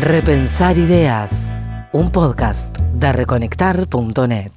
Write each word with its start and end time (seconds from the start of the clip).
Repensar 0.00 0.78
Ideas, 0.78 1.66
un 1.92 2.12
podcast 2.12 2.78
de 2.94 3.12
reconectar.net. 3.12 4.52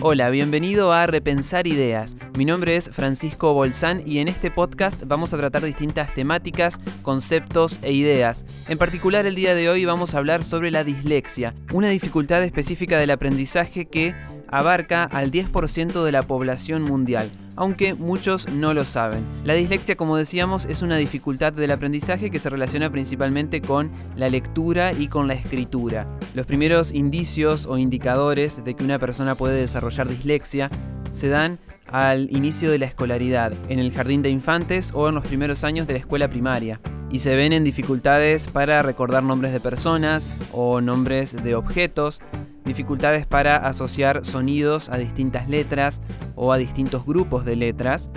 Hola, 0.00 0.30
bienvenido 0.30 0.92
a 0.92 1.06
Repensar 1.06 1.68
Ideas. 1.68 2.16
Mi 2.36 2.44
nombre 2.44 2.74
es 2.74 2.90
Francisco 2.90 3.54
Bolsán 3.54 4.02
y 4.04 4.18
en 4.18 4.26
este 4.26 4.50
podcast 4.50 5.04
vamos 5.06 5.32
a 5.32 5.36
tratar 5.36 5.62
distintas 5.62 6.12
temáticas, 6.12 6.80
conceptos 7.02 7.78
e 7.82 7.92
ideas. 7.92 8.44
En 8.68 8.78
particular 8.78 9.26
el 9.26 9.36
día 9.36 9.54
de 9.54 9.68
hoy 9.68 9.84
vamos 9.84 10.14
a 10.14 10.18
hablar 10.18 10.42
sobre 10.42 10.72
la 10.72 10.82
dislexia, 10.82 11.54
una 11.72 11.90
dificultad 11.90 12.42
específica 12.42 12.98
del 12.98 13.12
aprendizaje 13.12 13.86
que 13.86 14.16
abarca 14.48 15.04
al 15.04 15.30
10% 15.30 16.02
de 16.02 16.12
la 16.12 16.24
población 16.24 16.82
mundial 16.82 17.30
aunque 17.56 17.94
muchos 17.94 18.48
no 18.50 18.74
lo 18.74 18.84
saben. 18.84 19.24
La 19.44 19.54
dislexia, 19.54 19.96
como 19.96 20.16
decíamos, 20.16 20.66
es 20.66 20.82
una 20.82 20.96
dificultad 20.96 21.52
del 21.52 21.70
aprendizaje 21.70 22.30
que 22.30 22.38
se 22.38 22.50
relaciona 22.50 22.90
principalmente 22.90 23.60
con 23.60 23.90
la 24.14 24.28
lectura 24.28 24.92
y 24.92 25.08
con 25.08 25.26
la 25.26 25.34
escritura. 25.34 26.06
Los 26.34 26.46
primeros 26.46 26.92
indicios 26.92 27.66
o 27.66 27.78
indicadores 27.78 28.64
de 28.64 28.74
que 28.74 28.84
una 28.84 28.98
persona 28.98 29.34
puede 29.34 29.60
desarrollar 29.60 30.08
dislexia 30.08 30.70
se 31.10 31.28
dan 31.28 31.58
al 31.86 32.28
inicio 32.30 32.70
de 32.70 32.78
la 32.78 32.86
escolaridad, 32.86 33.52
en 33.68 33.78
el 33.78 33.92
jardín 33.92 34.22
de 34.22 34.30
infantes 34.30 34.92
o 34.94 35.08
en 35.08 35.14
los 35.14 35.26
primeros 35.26 35.64
años 35.64 35.86
de 35.86 35.94
la 35.94 35.98
escuela 36.00 36.28
primaria. 36.28 36.80
Y 37.10 37.20
se 37.20 37.36
ven 37.36 37.52
en 37.52 37.64
dificultades 37.64 38.48
para 38.48 38.82
recordar 38.82 39.22
nombres 39.22 39.52
de 39.52 39.60
personas 39.60 40.40
o 40.52 40.80
nombres 40.80 41.42
de 41.42 41.54
objetos, 41.54 42.20
dificultades 42.76 43.26
para 43.26 43.56
asociar 43.56 44.22
sonidos 44.22 44.90
a 44.90 44.98
distintas 44.98 45.48
letras 45.48 46.02
o 46.34 46.52
a 46.52 46.58
distintos 46.58 47.06
grupos 47.06 47.46
de 47.46 47.56
letras, 47.56 48.10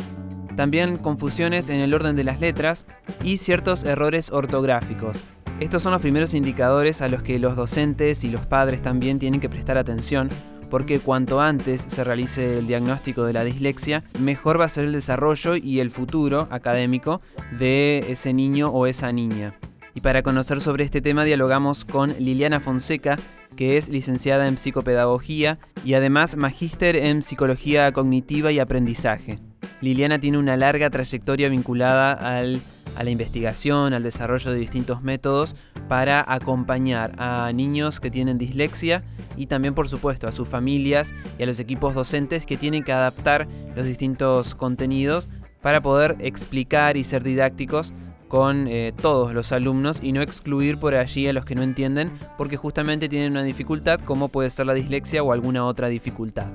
también 0.57 0.97
confusiones 0.97 1.69
en 1.69 1.79
el 1.79 1.93
orden 1.93 2.17
de 2.17 2.25
las 2.25 2.41
letras 2.41 2.85
y 3.23 3.37
ciertos 3.37 3.85
errores 3.85 4.33
ortográficos. 4.33 5.21
Estos 5.61 5.81
son 5.81 5.93
los 5.93 6.01
primeros 6.01 6.33
indicadores 6.33 7.01
a 7.01 7.07
los 7.07 7.23
que 7.23 7.39
los 7.39 7.55
docentes 7.55 8.25
y 8.25 8.29
los 8.29 8.45
padres 8.45 8.81
también 8.81 9.17
tienen 9.17 9.39
que 9.39 9.47
prestar 9.47 9.77
atención 9.77 10.27
porque 10.69 10.99
cuanto 10.99 11.39
antes 11.39 11.81
se 11.81 12.03
realice 12.03 12.59
el 12.59 12.67
diagnóstico 12.67 13.23
de 13.23 13.33
la 13.33 13.45
dislexia, 13.45 14.03
mejor 14.19 14.59
va 14.59 14.65
a 14.65 14.69
ser 14.69 14.85
el 14.85 14.91
desarrollo 14.91 15.55
y 15.55 15.79
el 15.79 15.89
futuro 15.89 16.47
académico 16.51 17.21
de 17.57 18.05
ese 18.09 18.33
niño 18.33 18.69
o 18.69 18.85
esa 18.87 19.11
niña. 19.11 19.55
Y 19.99 20.01
para 20.01 20.23
conocer 20.23 20.61
sobre 20.61 20.85
este 20.85 21.01
tema 21.01 21.25
dialogamos 21.25 21.83
con 21.83 22.15
Liliana 22.19 22.61
Fonseca, 22.61 23.19
que 23.57 23.75
es 23.75 23.89
licenciada 23.89 24.47
en 24.47 24.57
psicopedagogía 24.57 25.59
y 25.83 25.93
además 25.95 26.37
magíster 26.37 26.95
en 26.95 27.21
psicología 27.21 27.91
cognitiva 27.91 28.53
y 28.53 28.59
aprendizaje. 28.59 29.39
Liliana 29.81 30.17
tiene 30.17 30.37
una 30.37 30.55
larga 30.55 30.89
trayectoria 30.89 31.49
vinculada 31.49 32.13
a 32.13 33.03
la 33.03 33.09
investigación, 33.09 33.93
al 33.93 34.03
desarrollo 34.03 34.53
de 34.53 34.59
distintos 34.59 35.01
métodos 35.01 35.57
para 35.89 36.23
acompañar 36.25 37.11
a 37.17 37.51
niños 37.51 37.99
que 37.99 38.09
tienen 38.09 38.37
dislexia 38.37 39.03
y 39.35 39.47
también 39.47 39.73
por 39.73 39.89
supuesto 39.89 40.29
a 40.29 40.31
sus 40.31 40.47
familias 40.47 41.13
y 41.37 41.43
a 41.43 41.45
los 41.45 41.59
equipos 41.59 41.93
docentes 41.93 42.45
que 42.45 42.55
tienen 42.55 42.83
que 42.83 42.93
adaptar 42.93 43.49
los 43.75 43.83
distintos 43.83 44.55
contenidos 44.55 45.27
para 45.61 45.81
poder 45.81 46.15
explicar 46.21 46.95
y 46.95 47.03
ser 47.03 47.21
didácticos 47.21 47.93
con 48.29 48.67
eh, 48.67 48.93
todos 48.95 49.33
los 49.33 49.51
alumnos 49.51 49.99
y 50.01 50.13
no 50.13 50.21
excluir 50.21 50.79
por 50.79 50.93
allí 50.93 51.27
a 51.27 51.33
los 51.33 51.43
que 51.43 51.55
no 51.55 51.63
entienden 51.63 52.17
porque 52.37 52.55
justamente 52.55 53.09
tienen 53.09 53.31
una 53.31 53.43
dificultad 53.43 53.99
como 53.99 54.29
puede 54.29 54.51
ser 54.51 54.67
la 54.67 54.73
dislexia 54.75 55.23
o 55.23 55.33
alguna 55.33 55.65
otra 55.65 55.89
dificultad. 55.89 56.45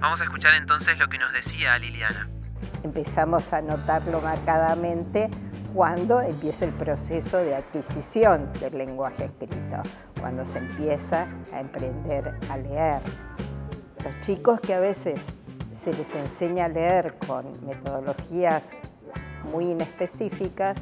Vamos 0.00 0.20
a 0.20 0.24
escuchar 0.24 0.54
entonces 0.54 0.98
lo 0.98 1.08
que 1.08 1.18
nos 1.18 1.32
decía 1.32 1.76
Liliana. 1.78 2.28
Empezamos 2.84 3.52
a 3.52 3.62
notarlo 3.62 4.20
marcadamente 4.20 5.30
cuando 5.74 6.20
empieza 6.20 6.66
el 6.66 6.72
proceso 6.72 7.38
de 7.38 7.56
adquisición 7.56 8.52
del 8.60 8.76
lenguaje 8.78 9.24
escrito, 9.24 9.82
cuando 10.20 10.44
se 10.44 10.58
empieza 10.58 11.26
a 11.52 11.60
emprender 11.60 12.38
a 12.50 12.58
leer. 12.58 13.00
Los 14.04 14.20
chicos 14.20 14.60
que 14.60 14.74
a 14.74 14.80
veces 14.80 15.26
se 15.72 15.92
les 15.94 16.14
enseña 16.14 16.66
a 16.66 16.68
leer 16.68 17.16
con 17.26 17.44
metodologías 17.66 18.70
muy 19.50 19.70
inespecíficas 19.70 20.78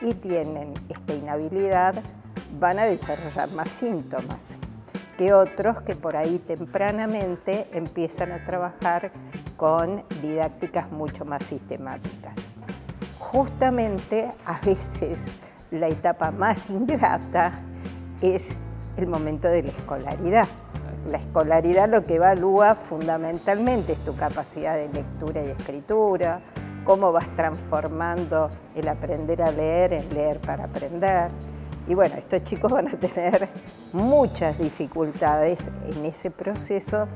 y 0.00 0.14
tienen 0.14 0.74
esta 0.88 1.14
inhabilidad, 1.14 1.94
van 2.58 2.78
a 2.78 2.84
desarrollar 2.84 3.50
más 3.50 3.68
síntomas 3.68 4.54
que 5.16 5.32
otros 5.32 5.82
que 5.82 5.96
por 5.96 6.16
ahí 6.16 6.38
tempranamente 6.38 7.66
empiezan 7.72 8.30
a 8.30 8.44
trabajar 8.44 9.10
con 9.56 10.04
didácticas 10.22 10.90
mucho 10.92 11.24
más 11.24 11.42
sistemáticas. 11.42 12.34
Justamente 13.18 14.32
a 14.46 14.60
veces 14.60 15.24
la 15.72 15.88
etapa 15.88 16.30
más 16.30 16.70
ingrata 16.70 17.52
es 18.22 18.50
el 18.96 19.08
momento 19.08 19.48
de 19.48 19.64
la 19.64 19.70
escolaridad. 19.70 20.46
La 21.10 21.18
escolaridad 21.18 21.88
lo 21.88 22.06
que 22.06 22.14
evalúa 22.14 22.76
fundamentalmente 22.76 23.94
es 23.94 23.98
tu 24.04 24.14
capacidad 24.16 24.76
de 24.76 24.88
lectura 24.88 25.42
y 25.44 25.48
escritura, 25.48 26.40
cómo 26.88 27.12
vas 27.12 27.28
transformando 27.36 28.48
el 28.74 28.88
aprender 28.88 29.42
a 29.42 29.50
leer 29.50 29.92
en 29.92 30.08
leer 30.14 30.40
para 30.40 30.64
aprender. 30.64 31.28
Y 31.86 31.92
bueno, 31.92 32.14
estos 32.14 32.44
chicos 32.44 32.72
van 32.72 32.88
a 32.88 32.92
tener 32.92 33.46
muchas 33.92 34.58
dificultades 34.58 35.70
en 35.86 36.06
ese 36.06 36.30
proceso 36.30 37.06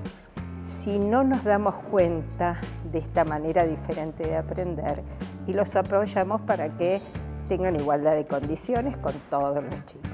si 0.60 0.98
no 0.98 1.24
nos 1.24 1.42
damos 1.44 1.74
cuenta 1.90 2.60
de 2.92 2.98
esta 2.98 3.24
manera 3.24 3.64
diferente 3.64 4.26
de 4.26 4.36
aprender 4.36 5.02
y 5.46 5.54
los 5.54 5.74
apoyamos 5.74 6.42
para 6.42 6.68
que 6.76 7.00
tengan 7.48 7.74
igualdad 7.74 8.12
de 8.14 8.26
condiciones 8.26 8.98
con 8.98 9.14
todos 9.30 9.64
los 9.64 9.86
chicos. 9.86 10.10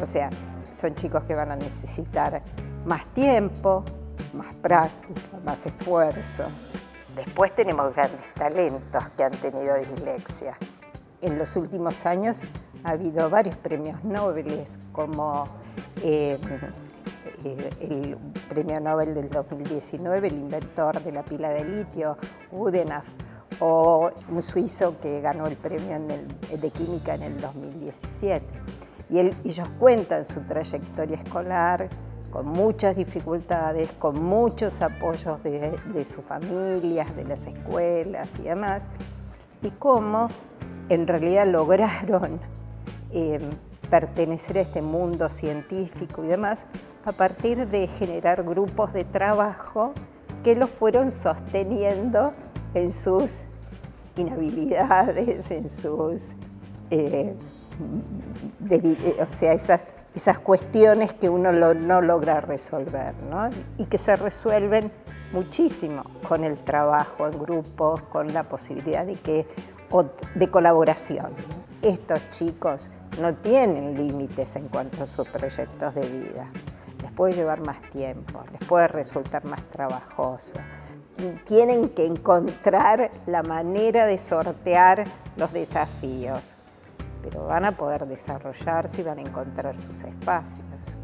O 0.00 0.06
sea, 0.06 0.30
son 0.70 0.94
chicos 0.94 1.24
que 1.24 1.34
van 1.34 1.50
a 1.50 1.56
necesitar 1.56 2.40
más 2.86 3.04
tiempo, 3.06 3.84
más 4.32 4.54
práctica, 4.62 5.40
más 5.44 5.66
esfuerzo, 5.66 6.44
Después 7.18 7.52
tenemos 7.52 7.92
grandes 7.96 8.32
talentos 8.34 9.08
que 9.16 9.24
han 9.24 9.32
tenido 9.32 9.76
dislexia. 9.76 10.56
En 11.20 11.36
los 11.36 11.56
últimos 11.56 12.06
años 12.06 12.42
ha 12.84 12.90
habido 12.90 13.28
varios 13.28 13.56
premios 13.56 14.04
Nobel, 14.04 14.64
como 14.92 15.48
eh, 16.04 16.38
eh, 17.44 17.70
el 17.80 18.16
premio 18.48 18.78
Nobel 18.78 19.14
del 19.14 19.28
2019, 19.30 20.28
el 20.28 20.34
inventor 20.34 21.00
de 21.00 21.10
la 21.10 21.24
pila 21.24 21.48
de 21.48 21.64
litio, 21.64 22.16
Udenaf, 22.52 23.04
o 23.58 24.12
un 24.28 24.40
suizo 24.40 25.00
que 25.00 25.20
ganó 25.20 25.48
el 25.48 25.56
premio 25.56 25.98
de 25.98 26.70
química 26.70 27.16
en 27.16 27.24
el 27.24 27.40
2017. 27.40 28.46
Y 29.10 29.18
ellos 29.18 29.68
cuentan 29.80 30.24
su 30.24 30.40
trayectoria 30.42 31.16
escolar, 31.16 31.88
con 32.30 32.46
muchas 32.46 32.96
dificultades, 32.96 33.92
con 33.92 34.22
muchos 34.22 34.82
apoyos 34.82 35.42
de, 35.42 36.04
sus 36.04 36.24
familias, 36.24 37.14
de 37.16 37.24
las 37.24 37.46
escuelas 37.46 38.28
y 38.38 38.42
demás, 38.42 38.86
y 39.62 39.70
cómo 39.70 40.28
en 40.88 41.06
realidad 41.06 41.46
lograron 41.46 42.40
em, 43.12 43.42
pertenecer 43.90 44.58
a 44.58 44.60
este 44.62 44.82
mundo 44.82 45.28
científico 45.28 46.22
y 46.24 46.28
demás 46.28 46.66
a 47.04 47.12
partir 47.12 47.66
de 47.68 47.86
generar 47.86 48.42
grupos 48.44 48.92
de 48.92 49.04
trabajo 49.04 49.92
que 50.44 50.54
los 50.54 50.70
fueron 50.70 51.10
sosteniendo 51.10 52.32
en 52.74 52.92
sus 52.92 53.44
inhabilidades, 54.16 55.50
en 55.50 55.68
sus, 55.68 56.34
eh, 56.90 57.34
o 59.20 59.32
sea, 59.32 59.52
esas 59.54 59.80
esas 60.18 60.40
cuestiones 60.40 61.14
que 61.14 61.28
uno 61.28 61.52
no 61.52 62.02
logra 62.02 62.40
resolver, 62.40 63.14
¿no? 63.30 63.48
y 63.76 63.84
que 63.84 63.98
se 63.98 64.16
resuelven 64.16 64.90
muchísimo 65.32 66.02
con 66.28 66.42
el 66.42 66.58
trabajo 66.58 67.28
en 67.28 67.38
grupos, 67.38 68.02
con 68.10 68.34
la 68.34 68.42
posibilidad 68.42 69.06
de, 69.06 69.14
que, 69.14 69.46
de 70.34 70.50
colaboración. 70.50 71.28
Estos 71.82 72.32
chicos 72.32 72.90
no 73.20 73.32
tienen 73.36 73.96
límites 73.96 74.56
en 74.56 74.66
cuanto 74.66 75.04
a 75.04 75.06
sus 75.06 75.28
proyectos 75.28 75.94
de 75.94 76.00
vida. 76.00 76.50
Les 77.00 77.12
puede 77.12 77.34
llevar 77.34 77.60
más 77.60 77.80
tiempo, 77.90 78.42
les 78.50 78.68
puede 78.68 78.88
resultar 78.88 79.44
más 79.44 79.62
trabajoso. 79.70 80.58
Tienen 81.44 81.90
que 81.90 82.06
encontrar 82.06 83.12
la 83.26 83.44
manera 83.44 84.06
de 84.06 84.18
sortear 84.18 85.04
los 85.36 85.52
desafíos 85.52 86.57
pero 87.28 87.46
van 87.46 87.64
a 87.64 87.72
poder 87.72 88.06
desarrollarse 88.06 89.02
y 89.02 89.04
van 89.04 89.18
a 89.18 89.22
encontrar 89.22 89.76
sus 89.76 90.00
espacios. 90.00 90.96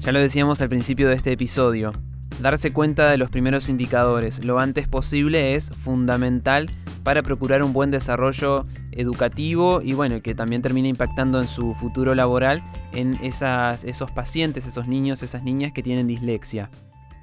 Ya 0.00 0.12
lo 0.12 0.20
decíamos 0.20 0.60
al 0.60 0.68
principio 0.68 1.08
de 1.08 1.14
este 1.14 1.32
episodio, 1.32 1.92
darse 2.40 2.72
cuenta 2.72 3.10
de 3.10 3.18
los 3.18 3.30
primeros 3.30 3.68
indicadores 3.68 4.44
lo 4.44 4.58
antes 4.58 4.86
posible 4.86 5.54
es 5.54 5.70
fundamental 5.70 6.70
para 7.02 7.22
procurar 7.22 7.64
un 7.64 7.72
buen 7.72 7.90
desarrollo 7.90 8.66
educativo 8.92 9.80
y 9.82 9.94
bueno, 9.94 10.22
que 10.22 10.34
también 10.36 10.62
termine 10.62 10.88
impactando 10.88 11.40
en 11.40 11.48
su 11.48 11.74
futuro 11.74 12.14
laboral 12.14 12.62
en 12.92 13.18
esos 13.22 14.10
pacientes, 14.12 14.66
esos 14.66 14.86
niños, 14.86 15.22
esas 15.22 15.42
niñas 15.42 15.72
que 15.72 15.82
tienen 15.82 16.06
dislexia. 16.06 16.70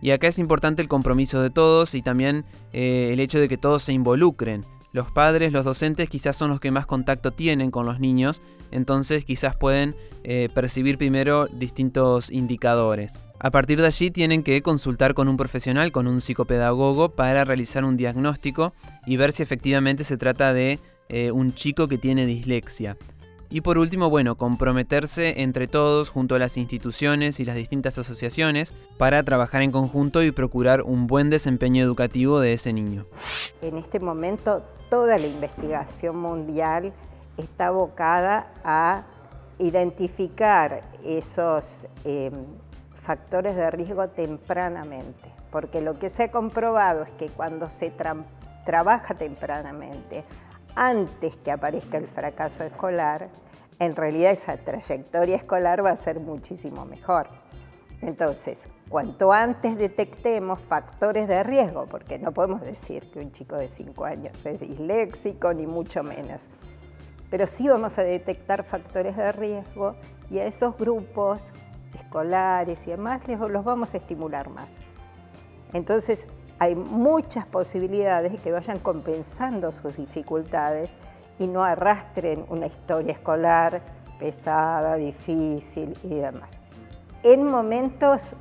Y 0.02 0.12
acá 0.12 0.28
es 0.28 0.40
importante 0.40 0.82
el 0.82 0.88
compromiso 0.88 1.42
de 1.42 1.50
todos 1.50 1.96
y 1.96 2.02
también 2.02 2.46
eh, 2.74 3.10
el 3.12 3.20
hecho 3.20 3.40
de 3.40 3.48
que 3.48 3.58
todos 3.58 3.84
se 3.84 3.94
involucren 3.94 4.66
Los 4.92 5.12
padres, 5.12 5.52
los 5.52 5.66
docentes 5.66 6.10
quizás 6.10 6.36
son 6.36 6.50
los 6.50 6.60
que 6.60 6.72
más 6.72 6.88
contacto 6.88 7.32
tienen 7.32 7.70
con 7.70 7.86
los 7.86 8.00
niños, 8.00 8.42
entonces 8.72 9.24
quizás 9.24 9.56
pueden 9.56 9.96
eh, 10.24 10.50
percibir 10.54 10.98
primero 10.98 11.48
distintos 11.48 12.32
indicadores. 12.32 13.20
A 13.40 13.52
partir 13.52 13.80
de 13.80 13.88
allí 13.88 14.12
tienen 14.12 14.44
que 14.44 14.62
consultar 14.62 15.14
con 15.14 15.28
un 15.28 15.38
profesional, 15.38 15.92
con 15.92 16.08
un 16.08 16.22
psicopedagogo, 16.22 17.10
para 17.10 17.46
realizar 17.46 17.86
un 17.86 17.98
diagnóstico 17.98 18.74
y 19.06 19.18
ver 19.18 19.32
si 19.32 19.44
efectivamente 19.44 20.04
se 20.04 20.18
trata 20.18 20.54
de 20.54 20.80
eh, 21.08 21.32
un 21.32 21.54
chico 21.54 21.88
que 21.88 21.98
tiene 21.98 22.26
dislexia. 22.26 22.98
Y 23.52 23.62
por 23.62 23.80
último, 23.80 24.10
bueno, 24.12 24.36
comprometerse 24.36 25.42
entre 25.42 25.68
todos 25.68 26.10
junto 26.10 26.36
a 26.36 26.40
las 26.40 26.56
instituciones 26.56 27.40
y 27.40 27.46
las 27.46 27.56
distintas 27.56 27.98
asociaciones 27.98 28.76
para 28.98 29.24
trabajar 29.24 29.64
en 29.64 29.72
conjunto 29.72 30.22
y 30.22 30.32
procurar 30.32 30.84
un 30.84 31.08
buen 31.08 31.32
desempeño 31.32 31.84
educativo 31.84 32.40
de 32.40 32.54
ese 32.54 32.74
niño. 32.74 33.08
En 33.64 33.78
este 33.78 34.00
momento 34.00 34.64
toda 34.92 35.18
la 35.18 35.26
investigación 35.26 36.18
mundial 36.18 36.94
está 37.38 37.68
abocada 37.68 38.52
a 38.64 39.06
identificar 39.58 40.84
esos 41.04 41.88
em, 42.04 42.34
factores 43.02 43.56
de 43.56 43.72
riesgo 43.72 44.08
tempranamente, 44.10 45.32
porque 45.52 45.82
lo 45.82 45.98
que 45.98 46.10
se 46.10 46.24
ha 46.24 46.32
comprobado 46.32 47.04
es 47.04 47.12
que 47.12 47.30
cuando 47.30 47.70
se 47.70 47.92
trabaja 48.66 49.14
tempranamente, 49.16 50.24
antes 50.82 51.36
que 51.36 51.52
aparezca 51.52 51.98
el 51.98 52.08
fracaso 52.08 52.64
escolar, 52.64 53.28
en 53.80 53.98
realidad 53.98 54.32
esa 54.32 54.56
trayectoria 54.56 55.36
escolar 55.36 55.86
va 55.86 55.90
a 55.90 55.98
ser 55.98 56.22
muchísimo 56.22 56.86
mejor. 56.86 57.28
Entonces, 58.02 58.70
cuanto 58.88 59.34
antes 59.34 59.78
detectemos 59.78 60.62
factores 60.62 61.28
de 61.28 61.44
riesgo, 61.44 61.86
porque 61.88 62.18
no 62.18 62.32
podemos 62.32 62.62
decir 62.62 63.12
que 63.12 63.20
un 63.20 63.34
chico 63.34 63.58
de 63.58 63.68
5 63.68 64.06
años 64.06 64.46
es 64.46 64.58
disléxico, 64.62 65.54
ni 65.54 65.68
mucho 65.68 66.02
menos, 66.02 66.48
pero 67.30 67.46
sí 67.46 67.68
vamos 67.68 67.98
a 67.98 68.04
detectar 68.04 68.64
factores 68.64 69.18
de 69.18 69.34
riesgo 69.34 69.98
y 70.30 70.40
a 70.40 70.46
esos 70.46 70.78
grupos 70.78 71.52
escolares 71.94 72.88
y 72.88 72.92
demás 72.92 73.22
los 73.28 73.66
vamos 73.66 73.94
a 73.94 73.98
estimular 73.98 74.50
más. 74.50 74.76
Entonces, 75.74 76.26
hay 76.60 76.76
muchas 76.76 77.46
posibilidades 77.46 78.34
de 78.34 78.38
que 78.38 78.52
vayan 78.52 78.80
compensando 78.80 79.72
sus 79.72 79.96
dificultades 79.96 80.92
y 81.40 81.48
no 81.48 81.64
arrastren 81.64 82.46
una 82.50 82.68
historia 82.68 83.14
escolar 83.14 83.82
pesada, 84.20 84.96
difícil 84.96 85.98
y 86.04 86.16
demás. 86.16 86.60
En 87.24 87.46
momentos 87.46 88.34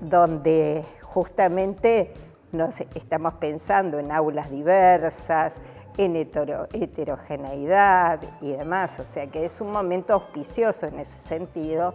donde 0.00 0.84
justamente 1.02 2.12
nos 2.52 2.80
estamos 2.80 3.34
pensando 3.34 3.98
en 3.98 4.12
aulas 4.12 4.50
diversas, 4.50 5.56
en 5.96 6.14
heterogeneidad 6.16 8.20
y 8.40 8.52
demás, 8.52 9.00
o 9.00 9.04
sea 9.04 9.26
que 9.26 9.44
es 9.44 9.60
un 9.60 9.72
momento 9.72 10.14
auspicioso 10.14 10.86
en 10.86 11.00
ese 11.00 11.18
sentido 11.18 11.94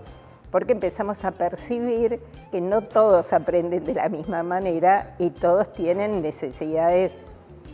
porque 0.54 0.74
empezamos 0.74 1.26
a 1.26 1.32
percibir 1.32 2.22
que 2.52 2.62
no 2.62 2.84
todos 2.84 3.34
aprenden 3.34 3.84
de 3.86 3.96
la 3.96 4.08
misma 4.08 4.44
manera 4.44 5.16
y 5.18 5.32
todos 5.32 5.74
tienen 5.74 6.22
necesidades 6.22 7.18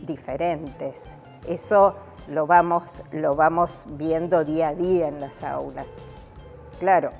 diferentes. 0.08 1.04
Eso 1.46 1.98
lo 2.30 2.48
vamos, 2.48 3.04
lo 3.12 3.36
vamos 3.36 3.86
viendo 3.98 4.46
día 4.46 4.70
a 4.70 4.76
día 4.76 5.10
en 5.10 5.20
las 5.20 5.44
aulas. 5.44 5.88
Claro, 6.80 7.12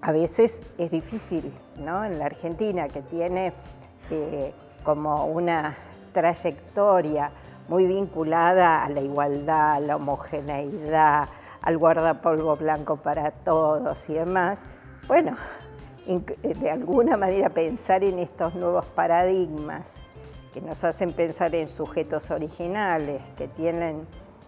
a 0.00 0.10
veces 0.10 0.62
es 0.78 0.90
difícil, 0.90 1.52
¿no? 1.76 2.02
En 2.02 2.18
la 2.18 2.24
Argentina, 2.24 2.88
que 2.88 3.02
tiene 3.02 3.52
eh, 4.08 4.54
como 4.82 5.26
una 5.26 5.76
trayectoria 6.14 7.30
muy 7.68 7.86
vinculada 7.86 8.86
a 8.86 8.88
la 8.88 9.02
igualdad, 9.02 9.72
a 9.74 9.80
la 9.80 9.96
homogeneidad, 9.96 11.28
al 11.62 11.78
guardapolvo 11.78 12.56
blanco 12.56 12.96
para 12.96 13.30
todos 13.30 14.08
y 14.08 14.14
demás, 14.14 14.60
bueno, 15.06 15.36
de 16.06 16.70
alguna 16.70 17.16
manera 17.16 17.50
pensar 17.50 18.02
en 18.04 18.18
estos 18.18 18.54
nuevos 18.54 18.86
paradigmas 18.86 19.96
que 20.52 20.60
nos 20.60 20.82
hacen 20.84 21.12
pensar 21.12 21.54
en 21.54 21.68
sujetos 21.68 22.30
originales, 22.30 23.22
que 23.36 23.46
tienen 23.48 24.06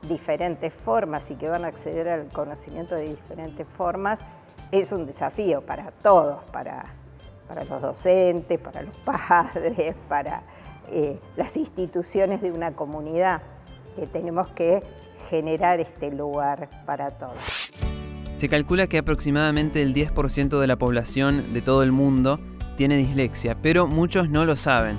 diferentes 0.09 0.73
formas 0.73 1.31
y 1.31 1.37
que 1.37 1.49
van 1.49 1.65
a 1.65 1.69
acceder 1.69 2.09
al 2.09 2.29
conocimiento 2.29 2.95
de 2.95 3.03
diferentes 3.03 3.67
formas, 3.69 4.21
es 4.73 4.91
un 4.91 5.07
desafío 5.07 5.65
para 5.65 5.93
todos, 5.93 6.43
para, 6.51 6.87
para 7.47 7.65
los 7.65 7.81
docentes, 7.81 8.59
para 8.59 8.83
los 8.83 8.97
padres, 9.05 9.95
para 10.09 10.43
eh, 10.91 11.21
las 11.37 11.57
instituciones 11.57 12.41
de 12.41 12.51
una 12.51 12.73
comunidad, 12.73 13.43
que 13.95 14.07
tenemos 14.07 14.49
que 14.53 14.83
generar 15.29 15.81
este 15.81 16.11
lugar 16.11 16.69
para 16.87 17.11
todos. 17.13 17.73
Se 18.33 18.49
calcula 18.49 18.87
que 18.87 18.99
aproximadamente 18.99 19.83
el 19.83 19.95
10% 19.95 20.59
de 20.59 20.67
la 20.67 20.77
población 20.77 21.53
de 21.53 21.61
todo 21.61 21.83
el 21.83 21.93
mundo 21.93 22.41
tiene 22.77 22.97
dislexia, 22.97 23.61
pero 23.61 23.87
muchos 23.87 24.31
no 24.31 24.45
lo 24.45 24.57
saben. 24.57 24.97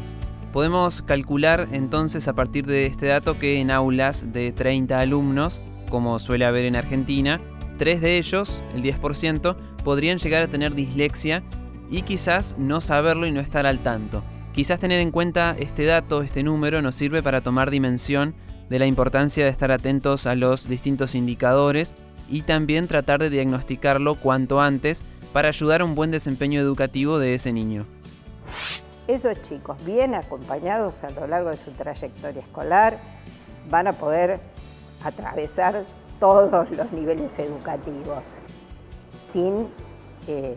Podemos 0.51 1.01
calcular 1.01 1.67
entonces 1.71 2.27
a 2.27 2.33
partir 2.33 2.67
de 2.67 2.85
este 2.85 3.07
dato 3.07 3.39
que 3.39 3.59
en 3.59 3.71
aulas 3.71 4.31
de 4.31 4.51
30 4.51 4.99
alumnos, 4.99 5.61
como 5.89 6.19
suele 6.19 6.45
haber 6.45 6.65
en 6.65 6.75
Argentina, 6.75 7.41
tres 7.79 8.01
de 8.01 8.17
ellos, 8.17 8.61
el 8.75 8.83
10%, 8.83 9.57
podrían 9.83 10.19
llegar 10.19 10.43
a 10.43 10.47
tener 10.47 10.75
dislexia 10.75 11.43
y 11.89 12.03
quizás 12.03 12.55
no 12.59 12.81
saberlo 12.81 13.25
y 13.25 13.31
no 13.31 13.41
estar 13.41 13.65
al 13.65 13.79
tanto. 13.79 14.23
Quizás 14.53 14.79
tener 14.79 14.99
en 14.99 15.09
cuenta 15.09 15.55
este 15.57 15.85
dato, 15.85 16.21
este 16.21 16.43
número, 16.43 16.83
nos 16.83 16.93
sirve 16.93 17.23
para 17.23 17.41
tomar 17.41 17.71
dimensión 17.71 18.35
de 18.69 18.79
la 18.79 18.85
importancia 18.85 19.43
de 19.43 19.51
estar 19.51 19.71
atentos 19.71 20.27
a 20.27 20.35
los 20.35 20.67
distintos 20.67 21.15
indicadores 21.15 21.93
y 22.29 22.41
también 22.43 22.87
tratar 22.87 23.19
de 23.19 23.29
diagnosticarlo 23.29 24.15
cuanto 24.15 24.61
antes 24.61 25.03
para 25.33 25.49
ayudar 25.49 25.81
a 25.81 25.85
un 25.85 25.95
buen 25.95 26.11
desempeño 26.11 26.59
educativo 26.59 27.19
de 27.19 27.35
ese 27.35 27.51
niño. 27.51 27.85
Esos 29.07 29.41
chicos, 29.41 29.83
bien 29.83 30.15
acompañados 30.15 31.03
a 31.03 31.09
lo 31.09 31.27
largo 31.27 31.49
de 31.49 31.57
su 31.57 31.71
trayectoria 31.71 32.41
escolar, 32.41 32.99
van 33.69 33.87
a 33.87 33.93
poder 33.93 34.39
atravesar 35.03 35.85
todos 36.19 36.69
los 36.71 36.91
niveles 36.93 37.37
educativos 37.39 38.37
sin 39.29 39.67
eh, 40.27 40.55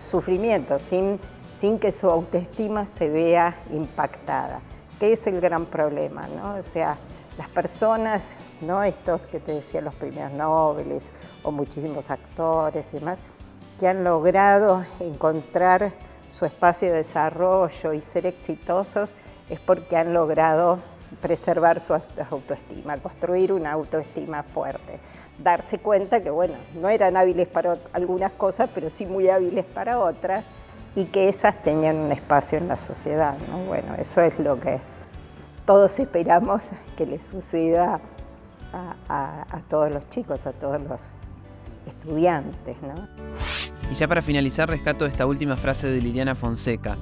sufrimiento, 0.00 0.78
sin, 0.78 1.20
sin 1.58 1.78
que 1.78 1.92
su 1.92 2.10
autoestima 2.10 2.86
se 2.86 3.08
vea 3.08 3.56
impactada, 3.70 4.60
que 4.98 5.12
es 5.12 5.26
el 5.26 5.40
gran 5.40 5.66
problema, 5.66 6.26
¿no? 6.28 6.56
O 6.56 6.62
sea, 6.62 6.96
las 7.38 7.48
personas, 7.48 8.28
¿no? 8.60 8.82
estos 8.82 9.26
que 9.26 9.40
te 9.40 9.52
decía 9.52 9.80
los 9.80 9.94
premios 9.94 10.32
Nobel 10.32 10.98
o 11.42 11.50
muchísimos 11.50 12.10
actores 12.10 12.86
y 12.92 12.98
demás, 12.98 13.18
que 13.78 13.88
han 13.88 14.04
logrado 14.04 14.84
encontrar 15.00 15.92
su 16.32 16.44
espacio 16.44 16.88
de 16.88 16.98
desarrollo 16.98 17.92
y 17.92 18.00
ser 18.00 18.26
exitosos, 18.26 19.16
es 19.48 19.60
porque 19.60 19.96
han 19.96 20.12
logrado 20.12 20.78
preservar 21.20 21.80
su 21.80 21.94
autoestima, 21.94 22.98
construir 22.98 23.52
una 23.52 23.72
autoestima 23.72 24.42
fuerte. 24.42 24.98
Darse 25.38 25.78
cuenta 25.78 26.22
que, 26.22 26.30
bueno, 26.30 26.54
no 26.74 26.88
eran 26.88 27.16
hábiles 27.16 27.46
para 27.46 27.76
algunas 27.92 28.32
cosas, 28.32 28.70
pero 28.74 28.90
sí 28.90 29.06
muy 29.06 29.28
hábiles 29.28 29.64
para 29.64 29.98
otras, 29.98 30.44
y 30.94 31.04
que 31.04 31.28
esas 31.28 31.62
tenían 31.62 31.96
un 31.96 32.10
espacio 32.10 32.56
en 32.58 32.68
la 32.68 32.76
sociedad. 32.76 33.36
¿no? 33.50 33.58
Bueno, 33.66 33.94
eso 33.98 34.22
es 34.22 34.38
lo 34.38 34.58
que 34.58 34.80
todos 35.66 35.98
esperamos 35.98 36.70
que 36.96 37.06
le 37.06 37.20
suceda 37.20 38.00
a, 39.08 39.60
todos 39.68 39.90
los 39.90 40.08
chicos, 40.08 40.46
a 40.46 40.52
todos 40.52 40.80
los 40.80 41.10
estudiantes. 41.86 42.76
¿no? 42.82 43.08
Y 43.90 43.94
ya 43.94 44.08
para 44.08 44.22
finalizar 44.22 44.68
rescato 44.68 45.06
esta 45.06 45.26
última 45.26 45.56
frase 45.56 45.88
de 45.88 46.00
Liliana 46.00 46.34
Fonseca. 46.34 46.96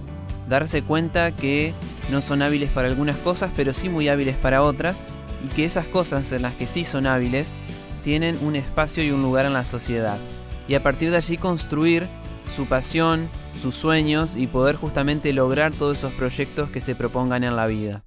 Darse 0.48 0.82
cuenta 0.82 1.32
que 1.32 1.72
no 2.10 2.20
son 2.20 2.42
hábiles 2.42 2.70
para 2.70 2.88
algunas 2.88 3.16
cosas, 3.16 3.50
pero 3.56 3.72
sí 3.72 3.88
muy 3.88 4.08
hábiles 4.08 4.36
para 4.36 4.62
otras, 4.62 5.00
y 5.44 5.48
que 5.48 5.64
esas 5.64 5.86
cosas 5.88 6.32
en 6.32 6.42
las 6.42 6.54
que 6.54 6.66
sí 6.66 6.84
son 6.84 7.06
hábiles 7.06 7.54
tienen 8.02 8.38
un 8.42 8.56
espacio 8.56 9.02
y 9.02 9.10
un 9.10 9.22
lugar 9.22 9.46
en 9.46 9.54
la 9.54 9.64
sociedad. 9.64 10.18
Y 10.68 10.74
a 10.74 10.82
partir 10.82 11.10
de 11.10 11.16
allí 11.16 11.38
construir 11.38 12.06
su 12.46 12.66
pasión, 12.66 13.28
sus 13.60 13.74
sueños 13.74 14.36
y 14.36 14.46
poder 14.46 14.76
justamente 14.76 15.32
lograr 15.32 15.72
todos 15.72 15.98
esos 15.98 16.12
proyectos 16.12 16.70
que 16.70 16.82
se 16.82 16.94
propongan 16.94 17.44
en 17.44 17.56
la 17.56 17.66
vida. 17.66 18.04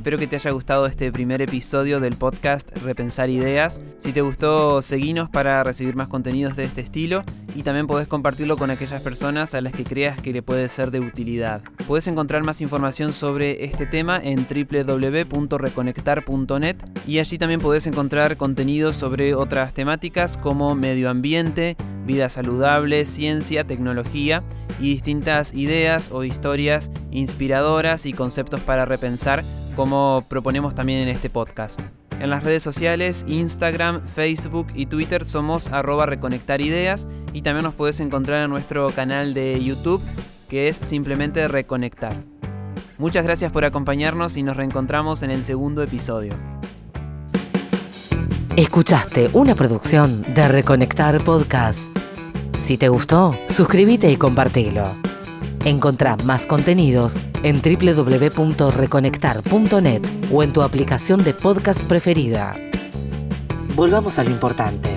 Espero 0.00 0.16
que 0.16 0.26
te 0.26 0.36
haya 0.36 0.52
gustado 0.52 0.86
este 0.86 1.12
primer 1.12 1.42
episodio 1.42 2.00
del 2.00 2.16
podcast 2.16 2.74
Repensar 2.78 3.28
Ideas. 3.28 3.82
Si 3.98 4.14
te 4.14 4.22
gustó, 4.22 4.80
seguinos 4.80 5.28
para 5.28 5.62
recibir 5.62 5.94
más 5.94 6.08
contenidos 6.08 6.56
de 6.56 6.64
este 6.64 6.80
estilo 6.80 7.22
y 7.54 7.64
también 7.64 7.86
podés 7.86 8.08
compartirlo 8.08 8.56
con 8.56 8.70
aquellas 8.70 9.02
personas 9.02 9.54
a 9.54 9.60
las 9.60 9.74
que 9.74 9.84
creas 9.84 10.18
que 10.18 10.32
le 10.32 10.40
puede 10.40 10.70
ser 10.70 10.90
de 10.90 11.00
utilidad. 11.00 11.60
Puedes 11.86 12.08
encontrar 12.08 12.42
más 12.44 12.62
información 12.62 13.12
sobre 13.12 13.66
este 13.66 13.84
tema 13.84 14.18
en 14.24 14.46
www.reconectar.net 14.46 16.76
y 17.06 17.18
allí 17.18 17.36
también 17.36 17.60
podés 17.60 17.86
encontrar 17.86 18.38
contenidos 18.38 18.96
sobre 18.96 19.34
otras 19.34 19.74
temáticas 19.74 20.38
como 20.38 20.74
medio 20.74 21.10
ambiente, 21.10 21.76
vida 22.10 22.28
saludable, 22.28 23.04
ciencia, 23.04 23.64
tecnología 23.64 24.42
y 24.80 24.94
distintas 24.94 25.54
ideas 25.54 26.10
o 26.10 26.24
historias 26.24 26.90
inspiradoras 27.12 28.04
y 28.04 28.12
conceptos 28.12 28.60
para 28.62 28.84
repensar 28.84 29.44
como 29.76 30.24
proponemos 30.28 30.74
también 30.74 31.00
en 31.00 31.08
este 31.08 31.30
podcast. 31.30 31.78
En 32.18 32.30
las 32.30 32.42
redes 32.42 32.64
sociales, 32.64 33.24
Instagram, 33.28 34.02
Facebook 34.02 34.66
y 34.74 34.86
Twitter 34.86 35.24
somos 35.24 35.68
arroba 35.68 36.06
reconectar 36.06 36.60
ideas 36.60 37.06
y 37.32 37.42
también 37.42 37.64
nos 37.64 37.74
puedes 37.74 38.00
encontrar 38.00 38.42
en 38.44 38.50
nuestro 38.50 38.90
canal 38.90 39.32
de 39.32 39.62
YouTube 39.62 40.02
que 40.48 40.68
es 40.68 40.76
simplemente 40.76 41.46
reconectar. 41.46 42.14
Muchas 42.98 43.24
gracias 43.24 43.52
por 43.52 43.64
acompañarnos 43.64 44.36
y 44.36 44.42
nos 44.42 44.56
reencontramos 44.56 45.22
en 45.22 45.30
el 45.30 45.44
segundo 45.44 45.82
episodio. 45.82 46.34
Escuchaste 48.56 49.30
una 49.32 49.54
producción 49.54 50.22
de 50.34 50.46
Reconectar 50.48 51.18
Podcast. 51.24 51.99
Si 52.60 52.76
te 52.76 52.90
gustó, 52.90 53.34
suscríbete 53.48 54.12
y 54.12 54.16
compartilo. 54.16 54.84
Encontrá 55.64 56.16
más 56.24 56.46
contenidos 56.46 57.16
en 57.42 57.62
www.reconectar.net 57.62 60.02
o 60.30 60.42
en 60.42 60.52
tu 60.52 60.60
aplicación 60.62 61.24
de 61.24 61.32
podcast 61.32 61.80
preferida. 61.84 62.54
Volvamos 63.74 64.18
a 64.18 64.24
lo 64.24 64.30
importante. 64.30 64.90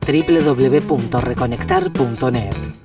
www.reconectar.net 0.00 2.80